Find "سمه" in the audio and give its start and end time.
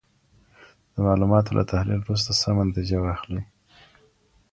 2.41-2.61